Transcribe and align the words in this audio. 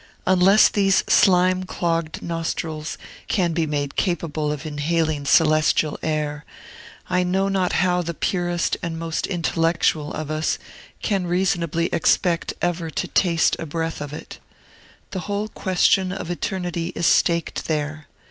Unless 0.25 0.69
these 0.69 1.03
slime 1.07 1.63
clogged 1.63 2.23
nostrils 2.23 2.97
can 3.27 3.53
be 3.53 3.67
made 3.67 3.95
capable 3.95 4.51
of 4.51 4.65
inhaling 4.65 5.25
celestial 5.25 5.99
air, 6.01 6.43
I 7.07 7.21
know 7.21 7.49
not 7.49 7.73
how 7.85 8.01
the 8.01 8.15
purest 8.15 8.77
and 8.81 8.97
most 8.97 9.27
intellectual 9.27 10.11
of 10.13 10.31
us 10.31 10.57
can 11.03 11.27
reasonably 11.27 11.85
expect 11.93 12.55
ever 12.63 12.89
to 12.89 13.07
taste 13.09 13.55
a 13.59 13.67
breath 13.67 14.01
of 14.01 14.11
it. 14.11 14.39
The 15.11 15.19
whole 15.29 15.49
question 15.49 16.11
of 16.11 16.31
eternity 16.31 16.93
is 16.95 17.05
staked 17.05 17.65
there. 17.67 18.07